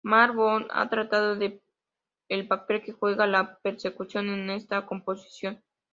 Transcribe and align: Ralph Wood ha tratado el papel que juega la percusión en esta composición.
Ralph 0.03 0.35
Wood 0.35 0.63
ha 0.71 0.89
tratado 0.89 1.37
el 2.27 2.47
papel 2.47 2.81
que 2.81 2.91
juega 2.91 3.27
la 3.27 3.59
percusión 3.59 4.29
en 4.29 4.49
esta 4.49 4.83
composición. 4.87 5.61